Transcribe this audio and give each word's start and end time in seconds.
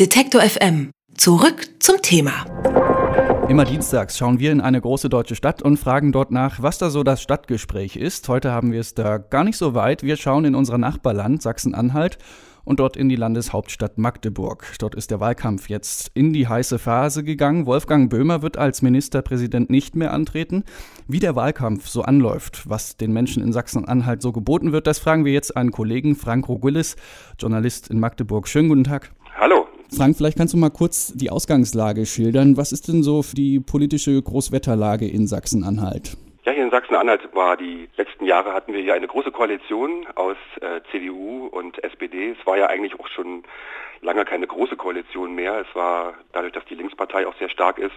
Detektor 0.00 0.42
FM. 0.42 0.90
Zurück 1.16 1.68
zum 1.78 2.02
Thema. 2.02 2.44
Immer 3.48 3.64
dienstags 3.64 4.18
schauen 4.18 4.40
wir 4.40 4.50
in 4.50 4.60
eine 4.60 4.80
große 4.80 5.08
deutsche 5.08 5.36
Stadt 5.36 5.62
und 5.62 5.76
fragen 5.76 6.10
dort 6.10 6.32
nach, 6.32 6.60
was 6.60 6.78
da 6.78 6.90
so 6.90 7.04
das 7.04 7.22
Stadtgespräch 7.22 7.94
ist. 7.94 8.28
Heute 8.28 8.50
haben 8.50 8.72
wir 8.72 8.80
es 8.80 8.94
da 8.94 9.18
gar 9.18 9.44
nicht 9.44 9.56
so 9.56 9.76
weit. 9.76 10.02
Wir 10.02 10.16
schauen 10.16 10.46
in 10.46 10.56
unser 10.56 10.78
Nachbarland 10.78 11.42
Sachsen-Anhalt 11.42 12.18
und 12.64 12.80
dort 12.80 12.96
in 12.96 13.08
die 13.08 13.14
Landeshauptstadt 13.14 13.96
Magdeburg. 13.96 14.66
Dort 14.80 14.96
ist 14.96 15.12
der 15.12 15.20
Wahlkampf 15.20 15.68
jetzt 15.68 16.10
in 16.14 16.32
die 16.32 16.48
heiße 16.48 16.80
Phase 16.80 17.22
gegangen. 17.22 17.64
Wolfgang 17.64 18.10
Böhmer 18.10 18.42
wird 18.42 18.56
als 18.56 18.82
Ministerpräsident 18.82 19.70
nicht 19.70 19.94
mehr 19.94 20.12
antreten. 20.12 20.64
Wie 21.06 21.20
der 21.20 21.36
Wahlkampf 21.36 21.86
so 21.86 22.02
anläuft, 22.02 22.68
was 22.68 22.96
den 22.96 23.12
Menschen 23.12 23.44
in 23.44 23.52
Sachsen-Anhalt 23.52 24.22
so 24.22 24.32
geboten 24.32 24.72
wird, 24.72 24.88
das 24.88 24.98
fragen 24.98 25.24
wir 25.24 25.32
jetzt 25.32 25.56
einen 25.56 25.70
Kollegen, 25.70 26.16
Frank 26.16 26.48
Rogullis, 26.48 26.96
Journalist 27.38 27.90
in 27.90 28.00
Magdeburg. 28.00 28.48
Schönen 28.48 28.70
guten 28.70 28.82
Tag. 28.82 29.12
Hallo. 29.38 29.68
Frank, 29.94 30.16
vielleicht 30.16 30.36
kannst 30.36 30.52
du 30.52 30.58
mal 30.58 30.70
kurz 30.70 31.12
die 31.14 31.30
Ausgangslage 31.30 32.04
schildern. 32.04 32.56
Was 32.56 32.72
ist 32.72 32.88
denn 32.88 33.04
so 33.04 33.22
die 33.22 33.60
politische 33.60 34.20
Großwetterlage 34.20 35.06
in 35.06 35.28
Sachsen-Anhalt? 35.28 36.16
Ja, 36.44 36.52
hier 36.52 36.64
in 36.64 36.70
Sachsen-Anhalt 36.70 37.28
war 37.32 37.56
die 37.56 37.88
letzten 37.96 38.24
Jahre 38.24 38.52
hatten 38.52 38.72
wir 38.72 38.82
hier 38.82 38.94
eine 38.94 39.06
große 39.06 39.30
Koalition 39.30 40.06
aus 40.16 40.36
äh, 40.60 40.80
CDU 40.90 41.46
und 41.46 41.82
SPD. 41.84 42.34
Es 42.38 42.46
war 42.46 42.58
ja 42.58 42.66
eigentlich 42.66 42.98
auch 42.98 43.06
schon 43.06 43.44
lange 44.00 44.24
keine 44.24 44.48
große 44.48 44.76
Koalition 44.76 45.36
mehr. 45.36 45.60
Es 45.60 45.74
war 45.76 46.14
dadurch, 46.32 46.52
dass 46.52 46.64
die 46.64 46.74
Linkspartei 46.74 47.26
auch 47.26 47.36
sehr 47.38 47.48
stark 47.48 47.78
ist, 47.78 47.94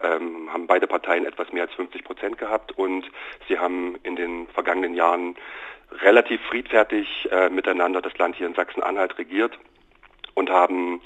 ähm, 0.00 0.48
haben 0.52 0.68
beide 0.68 0.86
Parteien 0.86 1.26
etwas 1.26 1.52
mehr 1.52 1.64
als 1.64 1.74
50 1.74 2.04
Prozent 2.04 2.38
gehabt 2.38 2.78
und 2.78 3.04
sie 3.48 3.58
haben 3.58 3.96
in 4.04 4.14
den 4.14 4.46
vergangenen 4.48 4.94
Jahren 4.94 5.34
relativ 6.02 6.40
friedfertig 6.42 7.28
äh, 7.32 7.50
miteinander 7.50 8.00
das 8.00 8.16
Land 8.16 8.36
hier 8.36 8.46
in 8.46 8.54
Sachsen-Anhalt 8.54 9.18
regiert 9.18 9.58
und 10.34 10.50
haben 10.50 11.00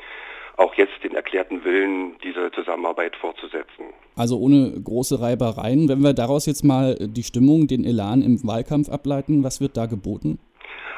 auch 0.57 0.75
jetzt 0.75 1.05
den 1.05 1.15
erklärten 1.15 1.65
Willen, 1.65 2.17
diese 2.23 2.51
Zusammenarbeit 2.53 3.15
fortzusetzen. 3.17 3.93
Also 4.17 4.39
ohne 4.39 4.73
große 4.83 5.21
Reibereien. 5.21 5.89
Wenn 5.89 6.01
wir 6.01 6.15
daraus 6.15 6.47
jetzt 6.47 6.65
mal 6.65 6.97
die 6.99 7.23
Stimmung, 7.23 7.67
den 7.67 7.85
Elan 7.85 8.23
im 8.23 8.43
Wahlkampf 8.47 8.89
ableiten, 8.89 9.45
was 9.45 9.61
wird 9.61 9.77
da 9.77 9.87
geboten? 9.87 10.39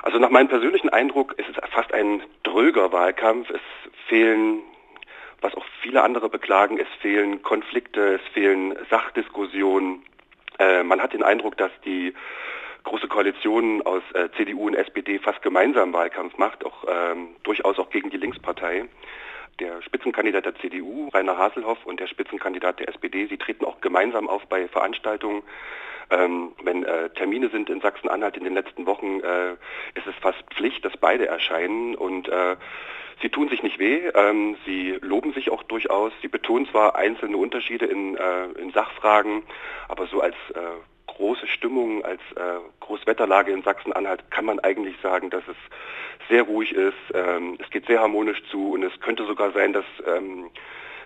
Also 0.02 0.18
nach 0.18 0.30
meinem 0.30 0.48
persönlichen 0.48 0.88
Eindruck 0.90 1.34
ist 1.38 1.48
es 1.48 1.56
fast 1.70 1.92
ein 1.92 2.22
dröger 2.44 2.92
Wahlkampf. 2.92 3.50
Es 3.50 3.60
fehlen, 4.06 4.60
was 5.40 5.54
auch 5.54 5.64
viele 5.82 6.02
andere 6.02 6.28
beklagen, 6.28 6.78
es 6.78 6.88
fehlen 7.00 7.42
Konflikte, 7.42 8.14
es 8.14 8.32
fehlen 8.32 8.74
Sachdiskussionen. 8.90 10.02
Äh, 10.58 10.84
man 10.84 11.00
hat 11.00 11.12
den 11.12 11.24
Eindruck, 11.24 11.56
dass 11.56 11.72
die 11.84 12.14
große 12.88 13.06
Koalition 13.06 13.82
aus 13.82 14.02
äh, 14.14 14.28
CDU 14.36 14.66
und 14.66 14.74
SPD 14.74 15.18
fast 15.18 15.42
gemeinsam 15.42 15.92
Wahlkampf 15.92 16.38
macht, 16.38 16.64
auch 16.64 16.84
ähm, 16.88 17.36
durchaus 17.42 17.78
auch 17.78 17.90
gegen 17.90 18.10
die 18.10 18.16
Linkspartei. 18.16 18.84
Der 19.60 19.82
Spitzenkandidat 19.82 20.46
der 20.46 20.54
CDU, 20.56 21.08
Rainer 21.08 21.36
Haselhoff, 21.36 21.84
und 21.84 22.00
der 22.00 22.06
Spitzenkandidat 22.06 22.80
der 22.80 22.88
SPD, 22.88 23.26
sie 23.26 23.36
treten 23.36 23.64
auch 23.64 23.80
gemeinsam 23.80 24.28
auf 24.28 24.46
bei 24.46 24.68
Veranstaltungen. 24.68 25.42
Ähm, 26.10 26.52
wenn 26.62 26.84
äh, 26.84 27.10
Termine 27.10 27.50
sind 27.50 27.68
in 27.68 27.82
Sachsen-Anhalt 27.82 28.38
in 28.38 28.44
den 28.44 28.54
letzten 28.54 28.86
Wochen, 28.86 29.20
äh, 29.20 29.52
ist 29.94 30.06
es 30.06 30.14
fast 30.22 30.42
Pflicht, 30.54 30.82
dass 30.84 30.96
beide 30.96 31.26
erscheinen 31.26 31.94
und 31.94 32.28
äh, 32.28 32.56
Sie 33.20 33.30
tun 33.30 33.48
sich 33.48 33.64
nicht 33.64 33.80
weh, 33.80 34.10
ähm, 34.14 34.56
sie 34.64 34.96
loben 35.00 35.32
sich 35.32 35.50
auch 35.50 35.64
durchaus, 35.64 36.12
sie 36.22 36.28
betonen 36.28 36.68
zwar 36.68 36.94
einzelne 36.94 37.36
Unterschiede 37.36 37.84
in, 37.86 38.16
äh, 38.16 38.44
in 38.60 38.70
Sachfragen, 38.70 39.42
aber 39.88 40.06
so 40.06 40.20
als 40.20 40.36
äh, 40.54 40.60
große 41.18 41.48
Stimmung, 41.48 42.04
als 42.04 42.20
äh, 42.36 42.60
Großwetterlage 42.80 43.52
in 43.52 43.62
Sachsen-Anhalt 43.62 44.30
kann 44.30 44.44
man 44.44 44.60
eigentlich 44.60 44.94
sagen, 45.02 45.30
dass 45.30 45.42
es 45.48 45.56
sehr 46.28 46.42
ruhig 46.42 46.72
ist. 46.72 46.94
Ähm, 47.12 47.58
es 47.62 47.68
geht 47.70 47.86
sehr 47.86 48.00
harmonisch 48.00 48.40
zu 48.50 48.72
und 48.72 48.84
es 48.84 48.92
könnte 49.00 49.26
sogar 49.26 49.50
sein, 49.52 49.72
dass 49.72 49.84
ähm, 50.06 50.46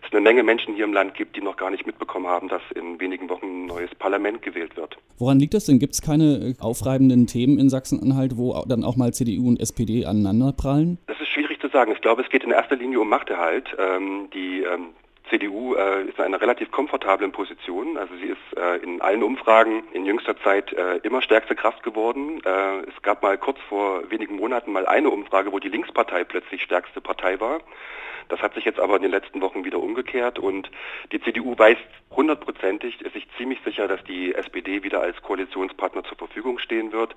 es 0.05 0.13
eine 0.13 0.21
Menge 0.21 0.43
Menschen 0.43 0.75
hier 0.75 0.85
im 0.85 0.93
Land 0.93 1.15
gibt, 1.15 1.35
die 1.37 1.41
noch 1.41 1.57
gar 1.57 1.71
nicht 1.71 1.87
mitbekommen 1.87 2.27
haben, 2.27 2.49
dass 2.49 2.61
in 2.75 3.01
wenigen 3.01 3.31
Wochen 3.31 3.47
ein 3.47 3.67
neues 3.67 3.95
Parlament 3.95 4.43
gewählt 4.43 4.77
wird. 4.77 4.99
Woran 5.19 5.39
liegt 5.39 5.55
das 5.55 5.65
denn? 5.65 5.79
Gibt 5.79 5.95
es 5.95 6.03
keine 6.03 6.25
äh, 6.25 6.55
aufreibenden 6.61 7.27
Themen 7.27 7.59
in 7.59 7.71
Sachsen-Anhalt, 7.71 8.37
wo 8.37 8.63
dann 8.69 8.85
auch 8.85 8.97
mal 8.97 9.15
CDU 9.15 9.49
und 9.49 9.61
SPD 9.61 10.05
aneinanderprallen? 10.05 10.99
Das 11.07 11.19
ist 11.21 11.29
schwierig 11.29 11.59
zu 11.61 11.69
sagen. 11.69 11.93
Ich 11.93 12.03
glaube, 12.03 12.21
es 12.23 12.29
geht 12.29 12.45
in 12.45 12.51
erster 12.51 12.77
Linie 12.77 13.01
um 13.01 13.09
Machterhalt. 13.09 13.75
Ähm, 13.79 14.29
die 14.35 14.63
ähm, 14.63 14.89
CDU 15.33 15.75
äh, 15.75 16.03
ist 16.03 16.19
in 16.19 16.25
einer 16.25 16.41
relativ 16.41 16.71
komfortablen 16.71 17.33
Position. 17.33 17.97
Also 17.97 18.15
sie 18.17 18.27
ist 18.27 18.59
äh, 18.59 18.77
in 18.83 19.01
allen 19.01 19.23
Umfragen 19.23 19.83
in 19.93 20.05
jüngster 20.05 20.37
Zeit 20.43 20.73
äh, 20.75 20.99
immer 20.99 21.23
stärkste 21.23 21.57
Kraft 21.57 21.83
geworden. 21.83 22.43
Äh, 22.45 22.81
es 22.81 23.01
gab 23.01 23.23
mal 23.23 23.39
kurz 23.39 23.59
vor 23.69 24.11
wenigen 24.11 24.37
Monaten 24.37 24.73
mal 24.73 24.87
eine 24.87 25.09
Umfrage, 25.09 25.51
wo 25.51 25.59
die 25.59 25.71
Linkspartei 25.71 26.25
plötzlich 26.25 26.63
stärkste 26.63 27.01
Partei 27.01 27.41
war. 27.41 27.61
Das 28.29 28.41
hat 28.41 28.55
sich 28.55 28.65
jetzt 28.65 28.81
aber 28.81 28.97
in 28.97 29.03
den 29.03 29.11
letzten 29.11 29.41
Wochen 29.41 29.65
wieder 29.65 29.79
umgekehrt 29.79 30.39
und 30.39 30.71
die 31.13 31.21
CDU 31.21 31.57
weiß 31.57 31.77
hundertprozentig, 32.17 33.01
ist 33.01 33.13
sich 33.13 33.27
ziemlich 33.37 33.59
sicher, 33.65 33.89
dass 33.89 34.03
die 34.05 34.35
SPD 34.35 34.83
wieder 34.83 35.01
als 35.01 35.21
Koalitionspartner 35.23 36.05
zur 36.05 36.17
Verfügung 36.17 36.59
stehen 36.59 36.93
wird, 36.93 37.15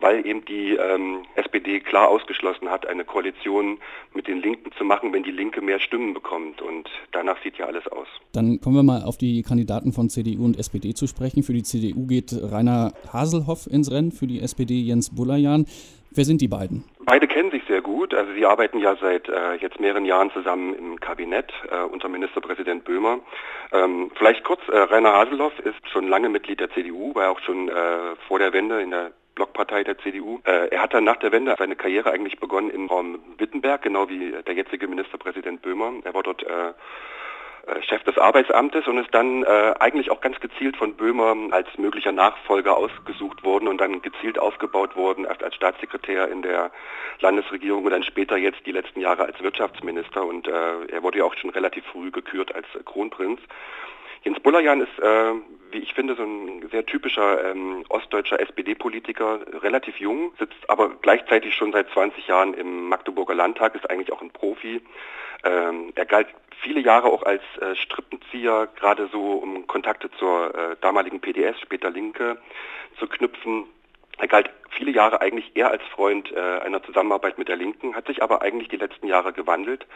weil 0.00 0.26
eben 0.26 0.44
die 0.44 0.74
ähm, 0.74 1.24
SPD 1.34 1.80
klar 1.80 2.08
ausgeschlossen 2.08 2.70
hat, 2.70 2.86
eine 2.86 3.04
Koalition 3.04 3.78
mit 4.14 4.26
den 4.26 4.40
Linken 4.40 4.72
zu 4.72 4.84
machen, 4.84 5.12
wenn 5.12 5.22
die 5.22 5.30
Linke 5.30 5.60
mehr 5.60 5.80
Stimmen 5.80 6.14
bekommt. 6.14 6.62
Und 6.62 6.88
danach 7.12 7.40
sieht 7.42 7.47
ja 7.56 7.66
alles 7.66 7.86
aus. 7.88 8.06
Dann 8.32 8.60
kommen 8.60 8.76
wir 8.76 8.82
mal 8.82 9.02
auf 9.02 9.16
die 9.16 9.42
Kandidaten 9.42 9.92
von 9.92 10.10
CDU 10.10 10.44
und 10.44 10.58
SPD 10.58 10.92
zu 10.92 11.06
sprechen. 11.06 11.42
Für 11.42 11.52
die 11.54 11.62
CDU 11.62 12.06
geht 12.06 12.32
Rainer 12.32 12.92
Haselhoff 13.12 13.66
ins 13.66 13.90
Rennen, 13.90 14.12
für 14.12 14.26
die 14.26 14.40
SPD 14.40 14.74
Jens 14.80 15.14
Bullerjan. 15.14 15.66
Wer 16.10 16.24
sind 16.24 16.40
die 16.40 16.48
beiden? 16.48 16.84
Beide 17.04 17.26
kennen 17.26 17.50
sich 17.50 17.62
sehr 17.68 17.82
gut. 17.82 18.14
Also 18.14 18.32
sie 18.32 18.44
arbeiten 18.44 18.78
ja 18.78 18.96
seit 18.96 19.28
äh, 19.28 19.54
jetzt 19.54 19.78
mehreren 19.78 20.04
Jahren 20.04 20.30
zusammen 20.30 20.74
im 20.74 21.00
Kabinett 21.00 21.52
äh, 21.70 21.82
unter 21.82 22.08
Ministerpräsident 22.08 22.84
Böhmer. 22.84 23.20
Ähm, 23.72 24.10
vielleicht 24.16 24.44
kurz, 24.44 24.60
äh, 24.68 24.76
Rainer 24.76 25.12
Haselhoff 25.12 25.58
ist 25.60 25.88
schon 25.90 26.08
lange 26.08 26.28
Mitglied 26.28 26.60
der 26.60 26.70
CDU, 26.70 27.14
war 27.14 27.30
auch 27.30 27.40
schon 27.40 27.68
äh, 27.68 28.16
vor 28.26 28.38
der 28.38 28.52
Wende 28.52 28.80
in 28.80 28.90
der 28.90 29.12
Blockpartei 29.34 29.84
der 29.84 29.98
CDU. 29.98 30.40
Äh, 30.44 30.68
er 30.70 30.82
hat 30.82 30.94
dann 30.94 31.04
nach 31.04 31.16
der 31.16 31.30
Wende 31.30 31.54
seine 31.58 31.76
Karriere 31.76 32.10
eigentlich 32.10 32.40
begonnen 32.40 32.70
im 32.70 32.86
Raum 32.86 33.20
Wittenberg, 33.38 33.82
genau 33.82 34.08
wie 34.08 34.34
der 34.44 34.54
jetzige 34.54 34.88
Ministerpräsident 34.88 35.62
Böhmer. 35.62 35.92
Er 36.04 36.14
war 36.14 36.24
dort 36.24 36.42
äh, 36.42 36.72
Chef 37.82 38.02
des 38.04 38.18
Arbeitsamtes 38.18 38.86
und 38.86 38.98
ist 38.98 39.14
dann 39.14 39.42
äh, 39.44 39.74
eigentlich 39.80 40.10
auch 40.10 40.20
ganz 40.20 40.38
gezielt 40.40 40.76
von 40.76 40.94
Böhmer 40.94 41.34
als 41.50 41.66
möglicher 41.78 42.12
Nachfolger 42.12 42.76
ausgesucht 42.76 43.44
worden 43.44 43.68
und 43.68 43.80
dann 43.80 44.02
gezielt 44.02 44.38
aufgebaut 44.38 44.96
worden, 44.96 45.24
erst 45.24 45.42
als 45.42 45.54
Staatssekretär 45.54 46.28
in 46.28 46.42
der 46.42 46.70
Landesregierung 47.20 47.84
und 47.84 47.90
dann 47.90 48.02
später 48.02 48.36
jetzt 48.36 48.64
die 48.66 48.72
letzten 48.72 49.00
Jahre 49.00 49.24
als 49.24 49.40
Wirtschaftsminister 49.42 50.24
und 50.24 50.48
äh, 50.48 50.86
er 50.88 51.02
wurde 51.02 51.18
ja 51.18 51.24
auch 51.24 51.34
schon 51.34 51.50
relativ 51.50 51.84
früh 51.86 52.10
gekürt 52.10 52.54
als 52.54 52.66
äh, 52.74 52.82
Kronprinz. 52.84 53.40
Jens 54.24 54.40
Bullerjan 54.40 54.80
ist, 54.80 54.98
äh, 54.98 55.32
wie 55.70 55.78
ich 55.78 55.94
finde, 55.94 56.14
so 56.14 56.22
ein 56.22 56.68
sehr 56.70 56.86
typischer 56.86 57.50
ähm, 57.50 57.84
ostdeutscher 57.88 58.40
SPD-Politiker, 58.40 59.40
relativ 59.62 59.98
jung, 60.00 60.32
sitzt 60.38 60.68
aber 60.68 60.90
gleichzeitig 61.00 61.54
schon 61.54 61.72
seit 61.72 61.90
20 61.90 62.26
Jahren 62.26 62.54
im 62.54 62.88
Magdeburger 62.88 63.34
Landtag, 63.34 63.74
ist 63.74 63.88
eigentlich 63.88 64.12
auch 64.12 64.22
ein 64.22 64.30
Profi. 64.30 64.80
Ähm, 65.44 65.92
er 65.94 66.06
galt 66.06 66.28
viele 66.62 66.80
Jahre 66.80 67.08
auch 67.08 67.22
als 67.22 67.42
äh, 67.60 67.76
Strippenzieher, 67.76 68.68
gerade 68.76 69.08
so 69.12 69.32
um 69.34 69.66
Kontakte 69.66 70.10
zur 70.18 70.54
äh, 70.54 70.76
damaligen 70.80 71.20
PDS, 71.20 71.60
später 71.60 71.90
Linke, 71.90 72.38
zu 72.98 73.06
knüpfen. 73.06 73.64
Er 74.18 74.26
galt 74.26 74.50
viele 74.70 74.90
Jahre 74.90 75.20
eigentlich 75.20 75.52
eher 75.54 75.70
als 75.70 75.82
Freund 75.94 76.32
äh, 76.32 76.38
einer 76.38 76.82
Zusammenarbeit 76.82 77.38
mit 77.38 77.48
der 77.48 77.56
Linken, 77.56 77.94
hat 77.94 78.06
sich 78.06 78.22
aber 78.22 78.42
eigentlich 78.42 78.68
die 78.68 78.76
letzten 78.76 79.06
Jahre 79.06 79.32
gewandelt 79.32 79.86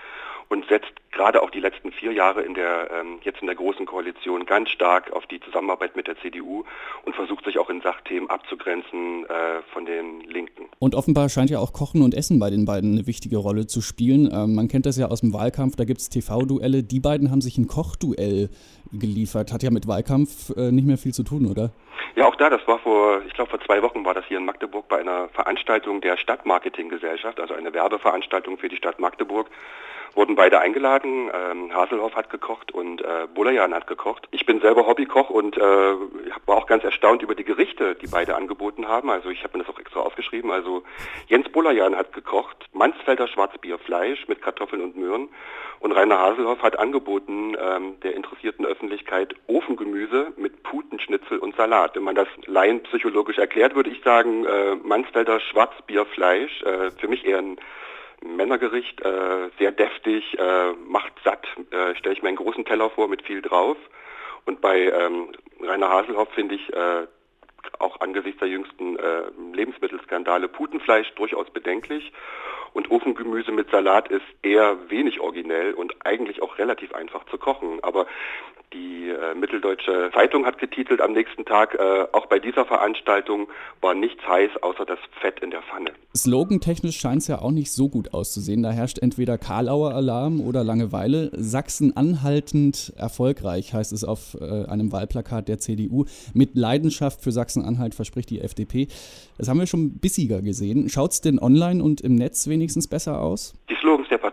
und 0.49 0.67
setzt 0.69 0.93
gerade 1.13 1.43
auch 1.43 1.51
die 1.51 1.61
letzten 1.61 1.93
vier 1.93 2.13
Jahre 2.13 2.43
in 2.43 2.55
der 2.55 2.91
ähm, 2.91 3.19
jetzt 3.23 3.41
in 3.41 3.47
der 3.47 3.57
großen 3.57 3.87
Koalition 3.87 4.47
ganz 4.47 4.71
stark 4.71 5.13
auf 5.13 5.27
die 5.27 5.41
Zusammenarbeit 5.41 5.95
mit 5.95 6.07
der 6.07 6.19
CDU 6.19 6.65
und 7.05 7.15
versucht 7.15 7.45
sich 7.45 7.59
auch 7.59 7.71
in 7.71 7.81
Sachthemen 7.81 8.31
abzugrenzen 8.31 9.27
äh, 9.27 9.63
von 9.73 9.85
den 9.85 10.21
Linken. 10.23 10.69
Und 10.79 10.95
offenbar 10.95 11.29
scheint 11.29 11.51
ja 11.51 11.59
auch 11.59 11.73
Kochen 11.73 12.03
und 12.03 12.15
Essen 12.15 12.39
bei 12.39 12.51
den 12.51 12.65
beiden 12.65 12.93
eine 12.93 13.07
wichtige 13.07 13.37
Rolle 13.37 13.67
zu 13.67 13.81
spielen. 13.81 14.31
Ähm, 14.33 14.55
man 14.55 14.69
kennt 14.69 14.87
das 14.87 14.97
ja 14.97 15.09
aus 15.09 15.21
dem 15.21 15.33
Wahlkampf, 15.33 15.77
da 15.77 15.85
gibt 15.85 16.01
es 16.01 16.09
TV-Duelle. 16.09 16.83
Die 16.83 17.01
beiden 17.01 17.31
haben 17.31 17.41
sich 17.41 17.59
ein 17.59 17.67
Kochduell 17.67 18.49
geliefert. 18.93 19.53
Hat 19.53 19.63
ja 19.63 19.71
mit 19.71 19.87
Wahlkampf 19.87 20.51
äh, 20.57 20.71
nicht 20.71 20.87
mehr 20.87 20.99
viel 20.99 21.13
zu 21.13 21.23
tun, 21.23 21.47
oder? 21.47 21.71
Ja, 22.15 22.27
auch 22.27 22.37
da, 22.37 22.51
das 22.51 22.67
war 22.67 22.79
vor, 22.79 23.23
ich 23.27 23.33
glaube 23.33 23.51
vor 23.51 23.61
zwei 23.61 23.83
Wochen 23.83 24.05
war 24.05 24.13
das 24.13 24.25
hier 24.27 24.37
in 24.39 24.45
Magdeburg 24.45 24.87
bei 24.89 25.01
einer 25.01 25.29
Veranstaltung 25.31 26.01
der 26.03 26.19
Stadtmarketinggesellschaft, 26.19 27.41
also 27.41 27.55
eine 27.55 27.73
Werbeveranstaltung 27.73 28.59
für 28.59 28.69
die 28.69 28.77
Stadt 28.77 28.99
Magdeburg 28.99 29.49
wurden 30.15 30.37
beide 30.37 30.61
eingeladen. 30.61 31.31
Ähm, 31.33 31.75
Haselhoff 31.75 32.15
hat 32.15 32.31
gekocht 32.31 32.73
und 32.73 33.03
äh, 33.03 33.27
Bullerjan 33.35 33.75
hat 33.75 33.87
gekocht. 33.87 34.29
Ich 34.31 34.47
bin 34.47 34.61
selber 34.61 34.87
Hobbykoch 34.87 35.31
und 35.31 35.57
äh, 35.57 35.61
war 35.61 36.57
auch 36.57 36.67
ganz 36.67 36.85
erstaunt 36.85 37.23
über 37.23 37.35
die 37.35 37.45
Gerichte, 37.45 37.95
die 37.95 38.07
beide 38.07 38.37
angeboten 38.37 38.89
haben. 38.89 39.11
Also 39.11 39.31
ich 39.31 39.43
habe 39.45 39.59
mir 39.59 39.65
das 39.65 39.75
auch 39.75 39.79
extra 39.79 40.01
aufgeschrieben. 40.01 40.51
Also 40.51 40.83
Jens 41.29 41.49
Bullerjan 41.49 41.97
hat 41.97 42.13
gekocht, 42.13 42.69
Mansfelder 42.73 43.29
Schwarzbierfleisch 43.29 44.29
mit 44.29 44.43
Kartoffeln 44.43 44.83
und 44.83 44.97
Möhren 44.97 45.29
und 45.83 45.91
Rainer 45.91 46.21
Haselhoff 46.21 46.63
hat 46.63 46.79
angeboten 46.79 47.57
ähm, 47.61 47.99
der 48.05 48.15
interessierten 48.15 48.65
Öffentlichkeit 48.65 49.35
Ofengemüse 49.49 50.33
mit 50.37 50.63
Putenschnitzel 50.63 51.39
und 51.39 51.57
Salat. 51.57 51.97
Wenn 51.97 52.05
man 52.05 52.15
das 52.15 52.29
laienpsychologisch 52.47 53.39
erklärt, 53.39 53.75
würde 53.75 53.91
ich 53.91 54.01
sagen, 54.05 54.45
äh, 54.45 54.77
Mansfelder 54.77 55.41
Schwarzbierfleisch, 55.41 56.63
äh, 56.63 56.93
für 56.93 57.09
mich 57.09 57.25
eher 57.25 57.39
ein 57.39 57.59
Männergericht, 58.23 59.01
äh, 59.01 59.51
sehr 59.59 59.73
deftig, 59.73 60.39
äh, 60.39 60.73
macht 60.87 61.13
satt, 61.25 61.47
äh, 61.71 61.95
stelle 61.97 62.15
ich 62.15 62.23
mir 62.23 62.29
einen 62.29 62.37
großen 62.37 62.65
Teller 62.65 62.91
vor 62.91 63.09
mit 63.09 63.23
viel 63.23 63.43
drauf. 63.43 63.77
Und 64.45 64.61
bei 64.61 64.91
ähm, 64.91 65.29
Rainer 65.61 65.89
Haselhoff 65.89 66.29
finde 66.31 66.57
ich 66.57 66.73
äh, 66.73 67.07
auch 67.79 68.01
angesichts 68.01 68.41
der 68.41 68.49
jüngsten 68.49 68.97
äh, 68.97 69.23
Lebensmittelskandale 69.53 70.49
Putenfleisch 70.49 71.13
durchaus 71.15 71.49
bedenklich. 71.51 72.13
Und 72.73 72.91
Ofengemüse 72.91 73.53
mit 73.53 73.71
Salat 73.71 74.09
ist 74.09 74.25
eher 74.43 74.91
wenig 74.91 75.21
originell 75.21 75.75
und 75.75 75.95
eigentlich 76.07 76.43
auch 76.43 76.59
relativ 76.59 76.95
einfach 76.95 77.25
zu 77.27 77.39
kochen. 77.39 77.81
Aber 77.83 78.07
die 78.73 79.11
äh, 79.11 79.35
Mitteldeutsche 79.35 80.11
Zeitung 80.15 80.47
hat 80.47 80.59
getitelt 80.59 81.01
am 81.01 81.13
nächsten 81.13 81.45
Tag, 81.45 81.75
äh, 81.75 82.07
auch 82.13 82.27
bei 82.27 82.39
dieser 82.39 82.65
Veranstaltung 82.65 83.49
war 83.81 83.95
nichts 83.95 84.27
heiß 84.27 84.51
außer 84.63 84.85
das 84.85 84.99
Fett 85.21 85.41
in 85.41 85.51
der 85.51 85.63
Pfanne. 85.63 85.91
Slogantechnisch 86.17 86.99
scheint 86.99 87.23
es 87.23 87.29
ja 87.29 87.41
auch 87.41 87.51
nicht 87.51 87.73
so 87.73 87.89
gut 87.89 88.15
auszusehen. 88.15 88.63
Da 88.63 88.71
herrscht 88.71 88.99
entweder 88.99 89.39
Karlauer 89.39 89.95
Alarm 89.95 90.41
oder 90.41 90.65
Langeweile. 90.65 91.31
Sachsen 91.33 91.97
anhaltend 91.97 92.93
erfolgreich 92.97 93.73
heißt 93.73 93.93
es 93.93 94.05
auf 94.05 94.37
äh, 94.41 94.67
einem 94.67 94.93
Wahlplakat 94.93 95.49
der 95.49 95.59
CDU. 95.59 96.05
Mit 96.35 96.55
Leidenschaft 96.55 97.23
für 97.23 97.33
Sachsen-Anhalt 97.33 97.95
verspricht 97.95 98.31
die 98.31 98.41
FDP. 98.41 98.89
Das 99.39 99.49
haben 99.49 99.59
wir 99.59 99.67
schon 99.67 99.99
bissiger 99.99 100.43
gesehen. 100.43 100.89
Schaut 100.89 101.13
es 101.13 101.21
denn 101.21 101.39
online 101.39 101.83
und 101.83 102.01
im 102.01 102.15
Netz 102.15 102.47
wenigstens 102.47 102.89
besser 102.89 103.21
aus? 103.21 103.55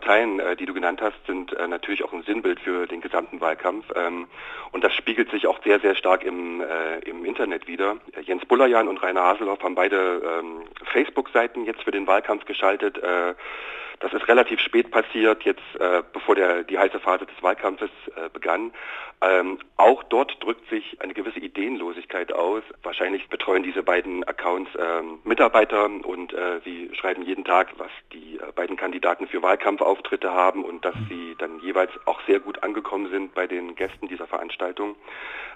Parteien, 0.10 0.40
äh, 0.40 0.56
die 0.56 0.66
du 0.66 0.74
genannt 0.74 1.02
hast, 1.04 1.24
sind 1.28 1.54
äh, 1.54 1.68
natürlich 1.68 2.04
auch 2.04 2.12
ein 2.14 2.24
Sinnbild 2.24 2.60
für 2.60 2.88
den 2.88 3.00
gesamten 3.00 3.40
Wahlkampf. 3.42 3.86
Ähm, 3.96 4.26
und 4.72 4.84
das 4.84 4.92
spiegelt 4.96 5.30
sich 5.30 5.46
auch 5.46 5.62
sehr, 5.64 5.80
sehr 5.80 5.94
stark 5.94 6.24
im, 6.24 6.62
äh, 6.62 6.98
im 7.08 7.26
Internet 7.26 7.68
wieder. 7.68 7.98
Jens 8.24 8.44
Bullerjan 8.46 8.88
und 8.88 9.04
Rainer 9.04 9.22
Haselhoff 9.22 9.62
haben 9.62 9.76
beide 9.76 10.20
ähm, 10.26 10.64
Facebook-Seiten 10.92 11.64
jetzt 11.66 11.84
für 11.84 11.92
den 11.92 12.08
Wahlkampf 12.08 12.46
geschaltet. 12.46 13.00
Das 14.00 14.14
ist 14.14 14.28
relativ 14.30 14.62
spät 14.62 14.92
passiert, 14.92 15.44
jetzt 15.44 15.62
äh, 15.78 16.02
bevor 16.14 16.36
der, 16.36 16.64
die 16.64 16.80
heiße 16.80 17.00
Phase 17.02 17.26
des 17.26 17.44
Wahlkampfes 17.44 17.90
äh, 18.16 18.30
begann. 18.32 18.72
Ähm, 19.22 19.60
auch 19.76 20.04
dort 20.04 20.42
drückt 20.42 20.70
sich 20.70 21.02
eine 21.02 21.14
gewisse 21.14 21.40
Ideenlosigkeit 21.40 22.32
aus. 22.32 22.64
Wahrscheinlich 22.84 23.28
betreuen 23.28 23.64
diese 23.64 23.84
beiden 23.84 24.24
Accounts 24.24 24.72
ähm, 24.80 25.20
Mitarbeiter 25.26 25.86
und 25.86 26.32
äh, 26.32 26.62
sie 26.64 26.90
schreiben 26.94 27.24
jeden 27.24 27.44
Tag, 27.44 27.74
was 27.78 27.92
die 28.14 28.38
äh, 28.38 28.52
beiden 28.56 28.78
Kandidaten 28.78 29.28
für 29.28 29.42
Wahlkampfauftritte 29.42 30.32
haben 30.32 30.64
und 30.64 30.86
dass 30.86 30.96
sie 31.10 31.36
dann 31.38 31.60
jeweils 31.60 31.92
auch 32.06 32.22
sehr 32.26 32.40
gut 32.40 32.64
angekommen 32.64 33.10
sind 33.10 33.34
bei 33.34 33.48
den 33.48 33.76
Gästen 33.76 34.08
dieser 34.08 34.28
Veranstaltung. 34.28 34.96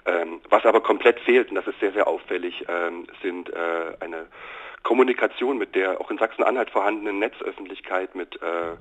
Ähm, 0.04 0.42
was 0.50 0.66
aber 0.66 0.82
komplett 0.82 1.18
fehlt, 1.20 1.48
und 1.48 1.54
das 1.54 1.66
ist 1.66 1.80
sehr, 1.80 1.92
sehr 1.92 2.06
auffällig, 2.06 2.66
ähm, 2.68 3.06
sind 3.22 3.48
äh, 3.48 3.96
eine 4.00 4.26
Kommunikation 4.84 5.58
mit 5.58 5.74
der 5.74 6.00
auch 6.00 6.10
in 6.10 6.18
Sachsen-Anhalt 6.18 6.70
vorhandenen 6.70 7.18
Netzöffentlichkeit, 7.18 8.14
mit 8.14 8.36
äh, 8.36 8.76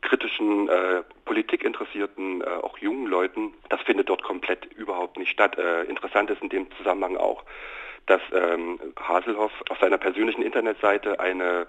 kritischen, 0.00 0.68
äh, 0.68 1.02
politikinteressierten, 1.24 2.40
äh, 2.40 2.44
auch 2.44 2.78
jungen 2.78 3.06
Leuten, 3.06 3.52
das 3.68 3.80
findet 3.82 4.08
dort 4.08 4.22
komplett 4.22 4.64
überhaupt 4.76 5.18
nicht 5.18 5.30
statt. 5.30 5.58
Äh, 5.58 5.82
interessant 5.84 6.30
ist 6.30 6.40
in 6.40 6.48
dem 6.48 6.70
Zusammenhang 6.76 7.16
auch, 7.16 7.42
dass 8.06 8.20
ähm, 8.32 8.78
Haselhoff 8.98 9.52
auf 9.70 9.78
seiner 9.78 9.98
persönlichen 9.98 10.42
Internetseite 10.42 11.20
eine 11.20 11.66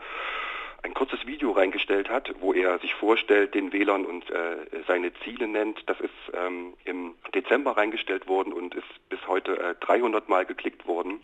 ein 0.83 0.93
kurzes 0.93 1.25
Video 1.25 1.49
reingestellt 1.49 2.09
hat, 2.09 2.31
wo 2.41 2.53
er 2.53 2.77
sich 2.77 2.93
vorstellt, 2.93 3.55
den 3.55 3.73
Wählern 3.73 4.05
und 4.05 4.29
äh, 4.29 4.57
seine 4.87 5.11
Ziele 5.23 5.47
nennt. 5.47 5.81
Das 5.89 5.99
ist 5.99 6.13
ähm, 6.33 6.75
im 6.83 7.15
Dezember 7.33 7.75
reingestellt 7.75 8.27
worden 8.27 8.53
und 8.53 8.75
ist 8.75 9.09
bis 9.09 9.19
heute 9.27 9.57
äh, 9.57 9.73
300 9.79 10.29
Mal 10.29 10.45
geklickt 10.45 10.85
worden 10.85 11.19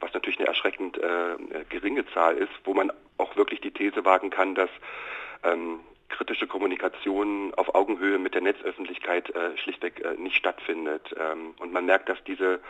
was 0.00 0.12
natürlich 0.12 0.38
eine 0.38 0.48
erschreckend 0.48 0.98
äh, 0.98 1.64
geringe 1.68 2.04
Zahl 2.12 2.36
ist, 2.36 2.52
wo 2.64 2.74
man 2.74 2.92
auch 3.18 3.36
wirklich 3.36 3.60
die 3.60 3.70
These 3.70 4.04
wagen 4.04 4.30
kann, 4.30 4.54
dass 4.54 4.70
ähm, 5.42 5.80
kritische 6.08 6.46
Kommunikation 6.46 7.54
auf 7.54 7.74
Augenhöhe 7.74 8.18
mit 8.18 8.34
der 8.34 8.42
Netzöffentlichkeit 8.42 9.30
äh, 9.30 9.56
schlichtweg 9.56 10.04
äh, 10.04 10.20
nicht 10.20 10.36
stattfindet. 10.36 11.14
Ähm, 11.18 11.54
und 11.58 11.72
man 11.72 11.86
merkt, 11.86 12.08
dass 12.08 12.22
diese 12.24 12.60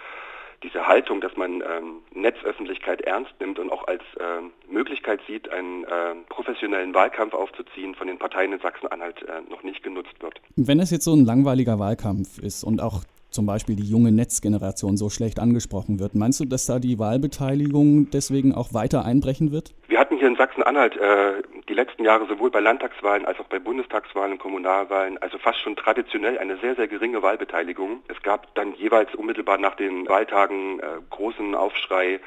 diese 0.62 0.86
Haltung, 0.86 1.20
dass 1.20 1.36
man 1.36 1.62
ähm, 1.62 2.02
Netzöffentlichkeit 2.12 3.00
ernst 3.02 3.32
nimmt 3.40 3.58
und 3.58 3.72
auch 3.72 3.86
als 3.86 4.02
äh, 4.18 4.70
Möglichkeit 4.70 5.20
sieht, 5.26 5.50
einen 5.50 5.84
äh, 5.84 6.14
professionellen 6.28 6.94
Wahlkampf 6.94 7.34
aufzuziehen, 7.34 7.94
von 7.94 8.06
den 8.06 8.18
Parteien 8.18 8.52
in 8.52 8.60
Sachsen-Anhalt 8.60 9.22
äh, 9.22 9.40
noch 9.48 9.62
nicht 9.62 9.82
genutzt 9.82 10.14
wird. 10.20 10.40
Wenn 10.56 10.80
es 10.80 10.90
jetzt 10.90 11.04
so 11.04 11.14
ein 11.14 11.24
langweiliger 11.24 11.78
Wahlkampf 11.78 12.38
ist 12.38 12.62
und 12.62 12.82
auch 12.82 13.04
zum 13.30 13.46
Beispiel 13.46 13.76
die 13.76 13.88
junge 13.88 14.12
Netzgeneration 14.12 14.96
so 14.96 15.10
schlecht 15.10 15.38
angesprochen 15.38 16.00
wird. 16.00 16.14
Meinst 16.14 16.40
du, 16.40 16.44
dass 16.44 16.66
da 16.66 16.78
die 16.78 16.98
Wahlbeteiligung 16.98 18.10
deswegen 18.10 18.54
auch 18.54 18.74
weiter 18.74 19.04
einbrechen 19.04 19.52
wird? 19.52 19.74
Wir 19.88 19.98
hatten 19.98 20.16
hier 20.16 20.28
in 20.28 20.36
Sachsen-Anhalt 20.36 20.96
äh, 20.96 21.42
die 21.68 21.74
letzten 21.74 22.04
Jahre 22.04 22.26
sowohl 22.26 22.50
bei 22.50 22.60
Landtagswahlen 22.60 23.24
als 23.26 23.38
auch 23.38 23.46
bei 23.46 23.58
Bundestagswahlen 23.58 24.32
und 24.32 24.38
Kommunalwahlen, 24.38 25.18
also 25.18 25.38
fast 25.38 25.60
schon 25.60 25.76
traditionell 25.76 26.38
eine 26.38 26.56
sehr, 26.58 26.74
sehr 26.74 26.88
geringe 26.88 27.22
Wahlbeteiligung. 27.22 28.02
Es 28.08 28.20
gab 28.22 28.54
dann 28.54 28.74
jeweils 28.74 29.14
unmittelbar 29.14 29.58
nach 29.58 29.76
den 29.76 30.08
Wahltagen 30.08 30.80
äh, 30.80 31.00
großen 31.10 31.54
Aufschrei 31.54 32.20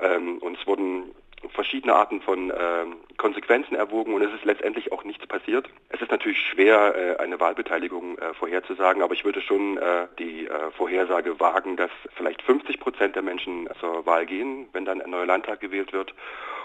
ähm, 0.00 0.38
und 0.38 0.58
es 0.58 0.66
wurden 0.66 1.04
verschiedene 1.50 1.94
Arten 1.94 2.20
von 2.20 2.50
äh, 2.50 2.54
Konsequenzen 3.16 3.74
erwogen 3.74 4.14
und 4.14 4.22
es 4.22 4.32
ist 4.34 4.44
letztendlich 4.44 4.92
auch 4.92 5.04
nichts 5.04 5.26
passiert. 5.26 5.68
Es 5.88 6.00
ist 6.00 6.10
natürlich 6.10 6.40
schwer, 6.40 6.94
äh, 6.96 7.22
eine 7.22 7.40
Wahlbeteiligung 7.40 8.18
äh, 8.18 8.34
vorherzusagen, 8.34 9.02
aber 9.02 9.14
ich 9.14 9.24
würde 9.24 9.40
schon 9.40 9.78
äh, 9.78 10.06
die 10.18 10.46
äh, 10.46 10.70
Vorhersage 10.76 11.38
wagen, 11.40 11.76
dass 11.76 11.90
vielleicht 12.16 12.42
50 12.42 12.80
Prozent 12.80 13.16
der 13.16 13.22
Menschen 13.22 13.68
zur 13.80 14.04
Wahl 14.06 14.26
gehen, 14.26 14.68
wenn 14.72 14.84
dann 14.84 15.00
ein 15.00 15.10
neuer 15.10 15.26
Landtag 15.26 15.60
gewählt 15.60 15.92
wird. 15.92 16.14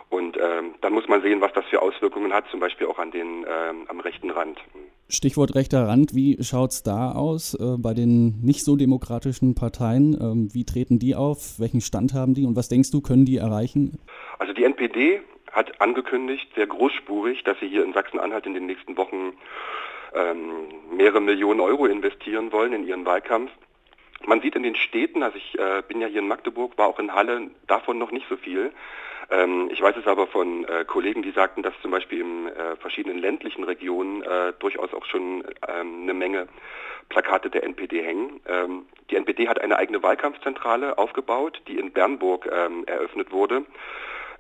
Und 0.10 0.38
ähm, 0.38 0.76
dann 0.82 0.94
muss 0.94 1.08
man 1.08 1.24
sehen, 1.24 1.42
was 1.42 1.54
das 1.54 1.66
für 1.66 1.82
Auswirkungen 1.82 2.34
hat, 2.34 2.46
zum 2.52 2.60
Beispiel 2.60 2.86
auch 2.86 3.00
an 3.00 3.10
den, 3.10 3.46
ähm, 3.50 3.86
am 3.88 4.00
rechten 4.00 4.30
Rand. 4.30 4.60
Stichwort 5.10 5.56
rechter 5.56 5.88
Rand, 5.88 6.14
wie 6.14 6.38
schaut 6.44 6.72
es 6.72 6.84
da 6.84 7.12
aus 7.12 7.56
äh, 7.56 7.78
bei 7.78 7.94
den 7.94 8.40
nicht 8.42 8.64
so 8.64 8.76
demokratischen 8.76 9.56
Parteien? 9.56 10.16
Ähm, 10.20 10.54
wie 10.54 10.66
treten 10.66 11.00
die 11.00 11.16
auf? 11.16 11.60
Welchen 11.60 11.82
Stand 11.82 12.14
haben 12.14 12.36
die 12.36 12.46
und 12.46 12.56
was 12.56 12.70
denkst 12.70 12.92
du, 12.92 13.02
können 13.02 13.26
die 13.26 13.38
erreichen? 13.38 13.98
Also 14.54 14.62
die 14.62 14.66
NPD 14.66 15.22
hat 15.52 15.82
angekündigt, 15.82 16.48
sehr 16.54 16.68
großspurig, 16.68 17.44
dass 17.44 17.60
sie 17.60 17.68
hier 17.68 17.84
in 17.84 17.94
Sachsen-Anhalt 17.94 18.46
in 18.46 18.54
den 18.54 18.68
nächsten 18.68 18.96
Wochen 18.98 19.36
ähm, 20.14 20.52
mehrere 20.96 21.22
Millionen 21.22 21.60
Euro 21.60 21.88
investieren 21.88 22.52
wollen 22.52 22.72
in 22.72 22.86
ihren 22.86 23.04
Wahlkampf. 23.04 23.50
Man 24.28 24.42
sieht 24.42 24.56
in 24.56 24.62
den 24.62 24.76
Städten, 24.76 25.24
also 25.24 25.38
ich 25.38 25.58
äh, 25.58 25.82
bin 25.88 26.02
ja 26.02 26.08
hier 26.08 26.20
in 26.20 26.28
Magdeburg, 26.28 26.78
war 26.78 26.88
auch 26.88 27.00
in 27.00 27.16
Halle, 27.16 27.50
davon 27.66 27.98
noch 27.98 28.12
nicht 28.12 28.28
so 28.30 28.38
viel. 28.38 28.72
Ähm, 29.32 29.72
ich 29.72 29.82
weiß 29.82 29.96
es 29.98 30.06
aber 30.06 30.28
von 30.28 30.66
äh, 30.66 30.86
Kollegen, 30.86 31.24
die 31.24 31.32
sagten, 31.32 31.64
dass 31.64 31.74
zum 31.82 31.90
Beispiel 31.90 32.22
in 32.22 32.48
äh, 32.50 32.76
verschiedenen 32.76 33.18
ländlichen 33.18 33.64
Regionen 33.64 34.22
äh, 34.22 34.54
durchaus 34.60 34.94
auch 34.94 35.06
schon 35.06 35.44
ähm, 35.68 36.04
eine 36.04 36.14
Menge 36.14 36.48
Plakate 37.10 37.50
der 37.50 37.64
NPD 37.64 38.04
hängen. 38.04 38.40
Ähm, 38.48 38.86
die 39.10 39.16
NPD 39.16 39.48
hat 39.48 39.60
eine 39.60 39.78
eigene 39.78 40.04
Wahlkampfzentrale 40.04 41.00
aufgebaut, 41.00 41.60
die 41.68 41.80
in 41.80 41.92
Bernburg 41.92 42.48
ähm, 42.54 42.84
eröffnet 42.86 43.32
wurde 43.32 43.66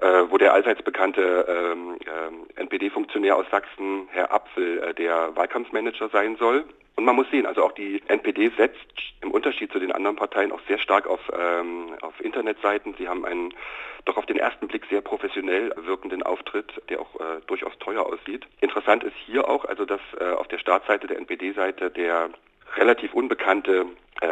äh, 0.03 0.29
wo 0.29 0.37
der 0.37 0.53
allseits 0.53 0.81
bekannte 0.81 1.45
ähm, 1.47 1.97
äh, 2.05 2.61
NPD-Funktionär 2.61 3.37
aus 3.37 3.45
Sachsen, 3.49 4.09
Herr 4.11 4.33
Apfel, 4.33 4.79
äh, 4.79 4.93
der 4.93 5.33
Wahlkampfmanager 5.35 6.09
sein 6.09 6.35
soll. 6.35 6.65
Und 6.95 7.05
man 7.05 7.15
muss 7.15 7.29
sehen, 7.31 7.45
also 7.45 7.63
auch 7.63 7.71
die 7.71 8.03
NPD 8.07 8.51
setzt 8.57 8.85
im 9.21 9.31
Unterschied 9.31 9.71
zu 9.71 9.79
den 9.79 9.93
anderen 9.93 10.17
Parteien 10.17 10.51
auch 10.51 10.59
sehr 10.67 10.77
stark 10.77 11.07
auf, 11.07 11.21
ähm, 11.33 11.95
auf 12.01 12.19
Internetseiten. 12.19 12.93
Sie 12.97 13.07
haben 13.07 13.25
einen 13.25 13.53
doch 14.03 14.17
auf 14.17 14.25
den 14.25 14.37
ersten 14.37 14.67
Blick 14.67 14.85
sehr 14.89 14.99
professionell 14.99 15.73
wirkenden 15.77 16.21
Auftritt, 16.21 16.69
der 16.89 16.99
auch 16.99 17.15
äh, 17.15 17.39
durchaus 17.47 17.71
teuer 17.79 18.05
aussieht. 18.05 18.45
Interessant 18.59 19.05
ist 19.05 19.15
hier 19.25 19.47
auch, 19.47 19.63
also 19.63 19.85
dass 19.85 20.01
äh, 20.19 20.31
auf 20.33 20.49
der 20.49 20.57
Startseite 20.57 21.07
der 21.07 21.17
NPD-Seite 21.17 21.89
der 21.89 22.29
relativ 22.75 23.13
unbekannte 23.13 23.85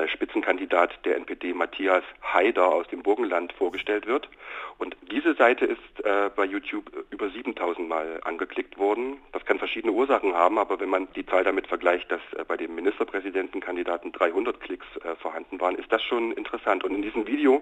Spitzenkandidat 0.08 0.92
der 1.06 1.18
NPD 1.18 1.54
Matthias 1.54 2.04
Haider 2.22 2.68
aus 2.68 2.88
dem 2.88 3.04
Burgenland 3.04 3.54
vorgestellt 3.54 4.08
wird. 4.08 4.30
Und 4.78 4.96
diese 5.12 5.36
Seite 5.36 5.66
ist 5.66 6.06
äh, 6.06 6.30
bei 6.36 6.46
YouTube 6.46 6.92
über 7.12 7.30
7000 7.30 7.88
Mal 7.88 8.20
angeklickt 8.24 8.78
worden. 8.78 9.18
Das 9.32 9.46
kann 9.46 9.60
verschiedene 9.60 9.94
Ursachen 9.94 10.34
haben, 10.34 10.58
aber 10.58 10.80
wenn 10.80 10.90
man 10.90 11.08
die 11.16 11.26
Zahl 11.26 11.44
damit 11.44 11.68
vergleicht, 11.68 12.12
dass 12.12 12.22
äh, 12.38 12.44
bei 12.48 12.58
dem 12.58 12.74
Ministerpräsidentenkandidaten 12.76 14.12
300 14.12 14.60
Klicks 14.60 14.88
äh, 15.04 15.16
vorhanden 15.18 15.60
waren, 15.60 15.76
ist 15.76 15.92
das 15.92 16.02
schon 16.02 16.32
interessant. 16.32 16.84
Und 16.84 16.96
in 16.96 17.02
diesem 17.02 17.28
Video, 17.28 17.62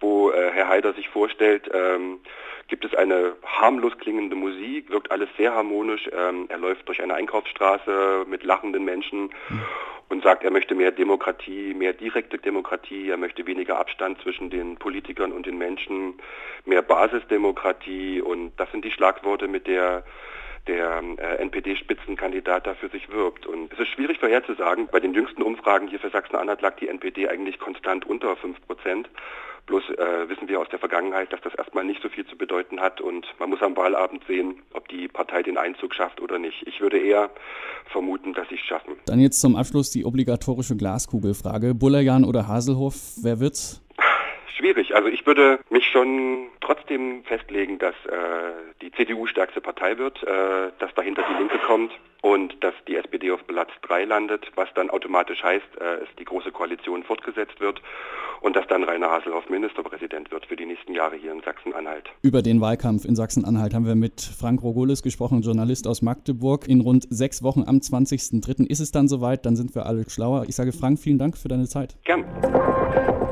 wo 0.00 0.30
äh, 0.30 0.50
Herr 0.52 0.68
Haider 0.68 0.92
sich 0.94 1.08
vorstellt, 1.08 1.70
ähm, 1.72 2.20
gibt 2.68 2.84
es 2.84 2.94
eine 2.94 3.34
harmlos 3.44 3.96
klingende 3.98 4.36
Musik, 4.36 4.90
wirkt 4.90 5.10
alles 5.10 5.28
sehr 5.36 5.54
harmonisch. 5.54 6.08
Ähm, 6.12 6.46
er 6.48 6.58
läuft 6.58 6.88
durch 6.88 7.02
eine 7.02 7.14
Einkaufsstraße 7.14 8.24
mit 8.28 8.44
lachenden 8.44 8.84
Menschen 8.84 9.30
mhm. 9.48 9.62
Und 10.10 10.24
sagt, 10.24 10.42
er 10.42 10.50
möchte 10.50 10.74
mehr 10.74 10.90
Demokratie, 10.90 11.72
mehr 11.72 11.92
direkte 11.92 12.36
Demokratie, 12.36 13.10
er 13.10 13.16
möchte 13.16 13.46
weniger 13.46 13.78
Abstand 13.78 14.20
zwischen 14.20 14.50
den 14.50 14.76
Politikern 14.76 15.30
und 15.30 15.46
den 15.46 15.56
Menschen, 15.56 16.14
mehr 16.66 16.82
Basisdemokratie. 16.82 18.20
Und 18.20 18.52
das 18.58 18.70
sind 18.72 18.84
die 18.84 18.90
Schlagworte, 18.90 19.46
mit 19.46 19.68
der 19.68 20.02
der 20.66 21.02
äh, 21.18 21.42
NPD-Spitzenkandidat 21.42 22.66
da 22.66 22.74
für 22.74 22.88
sich 22.88 23.10
wirbt. 23.10 23.46
Und 23.46 23.72
es 23.72 23.78
ist 23.78 23.88
schwierig 23.88 24.18
vorherzusagen. 24.18 24.88
Bei 24.90 25.00
den 25.00 25.14
jüngsten 25.14 25.42
Umfragen 25.42 25.88
hier 25.88 25.98
für 25.98 26.10
Sachsen-Anhalt 26.10 26.60
lag 26.60 26.76
die 26.76 26.88
NPD 26.88 27.28
eigentlich 27.28 27.58
konstant 27.58 28.06
unter 28.06 28.36
5 28.36 28.66
Prozent. 28.66 29.08
Bloß 29.66 29.84
äh, 29.90 30.28
wissen 30.28 30.48
wir 30.48 30.58
aus 30.60 30.68
der 30.70 30.78
Vergangenheit, 30.78 31.32
dass 31.32 31.40
das 31.42 31.54
erstmal 31.54 31.84
nicht 31.84 32.02
so 32.02 32.08
viel 32.08 32.26
zu 32.26 32.36
bedeuten 32.36 32.80
hat 32.80 33.00
und 33.00 33.24
man 33.38 33.50
muss 33.50 33.62
am 33.62 33.76
Wahlabend 33.76 34.22
sehen, 34.26 34.62
ob 34.72 34.88
die 34.88 35.06
Partei 35.06 35.42
den 35.42 35.58
Einzug 35.58 35.94
schafft 35.94 36.20
oder 36.20 36.38
nicht. 36.38 36.66
Ich 36.66 36.80
würde 36.80 36.98
eher 36.98 37.30
vermuten, 37.92 38.32
dass 38.34 38.48
sie 38.48 38.56
es 38.56 38.62
schaffen. 38.62 38.94
Dann 39.06 39.20
jetzt 39.20 39.40
zum 39.40 39.54
Abschluss 39.54 39.90
die 39.90 40.04
obligatorische 40.04 40.76
Glaskugelfrage. 40.76 41.74
Bullerjan 41.74 42.24
oder 42.24 42.48
Haselhoff, 42.48 42.96
wer 43.22 43.38
wird's? 43.38 43.80
Schwierig. 44.60 44.94
Also 44.94 45.08
ich 45.08 45.26
würde 45.26 45.58
mich 45.70 45.86
schon 45.86 46.48
trotzdem 46.60 47.24
festlegen, 47.24 47.78
dass 47.78 47.94
äh, 48.04 48.12
die 48.82 48.92
CDU 48.92 49.26
stärkste 49.26 49.62
Partei 49.62 49.96
wird, 49.96 50.22
äh, 50.22 50.70
dass 50.78 50.92
dahinter 50.94 51.24
die 51.30 51.38
Linke 51.38 51.58
kommt 51.66 51.90
und 52.20 52.62
dass 52.62 52.74
die 52.86 52.96
SPD 52.96 53.30
auf 53.30 53.46
Platz 53.46 53.70
3 53.88 54.04
landet, 54.04 54.46
was 54.56 54.68
dann 54.74 54.90
automatisch 54.90 55.42
heißt, 55.42 55.64
äh, 55.76 56.00
dass 56.00 56.08
die 56.18 56.26
Große 56.26 56.52
Koalition 56.52 57.02
fortgesetzt 57.04 57.58
wird 57.58 57.80
und 58.42 58.54
dass 58.54 58.66
dann 58.66 58.84
Rainer 58.84 59.10
Haselhoff 59.10 59.48
Ministerpräsident 59.48 60.30
wird 60.30 60.44
für 60.44 60.56
die 60.56 60.66
nächsten 60.66 60.92
Jahre 60.92 61.16
hier 61.16 61.32
in 61.32 61.40
Sachsen-Anhalt. 61.40 62.10
Über 62.20 62.42
den 62.42 62.60
Wahlkampf 62.60 63.06
in 63.06 63.16
Sachsen-Anhalt 63.16 63.72
haben 63.72 63.86
wir 63.86 63.94
mit 63.94 64.20
Frank 64.20 64.62
Rogolis 64.62 65.02
gesprochen, 65.02 65.40
Journalist 65.40 65.86
aus 65.86 66.02
Magdeburg. 66.02 66.68
In 66.68 66.82
rund 66.82 67.06
sechs 67.08 67.42
Wochen 67.42 67.64
am 67.66 67.76
20.03. 67.76 68.68
ist 68.68 68.80
es 68.80 68.92
dann 68.92 69.08
soweit, 69.08 69.46
dann 69.46 69.56
sind 69.56 69.74
wir 69.74 69.86
alle 69.86 70.04
schlauer. 70.10 70.44
Ich 70.46 70.54
sage 70.54 70.72
Frank, 70.72 70.98
vielen 70.98 71.18
Dank 71.18 71.38
für 71.38 71.48
deine 71.48 71.66
Zeit. 71.66 71.96
Gern. 72.04 72.26